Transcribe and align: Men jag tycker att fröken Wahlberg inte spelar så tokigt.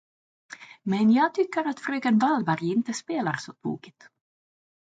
Men 0.83 1.11
jag 1.11 1.33
tycker 1.33 1.67
att 1.69 1.79
fröken 1.79 2.19
Wahlberg 2.19 2.71
inte 2.71 2.93
spelar 2.93 3.33
så 3.35 3.53
tokigt. 3.53 4.07